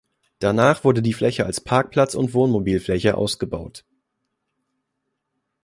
Danach 0.39 0.83
wurde 0.83 1.03
die 1.03 1.13
Fläche 1.13 1.45
als 1.45 1.61
Parkplatz 1.61 2.15
und 2.15 2.33
Wohnmobilfläche 2.33 3.15
ausgebaut. 3.15 3.85